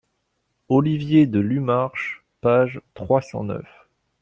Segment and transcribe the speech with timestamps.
[0.67, 3.67] Olivier de lu Marche, page trois cent neuf.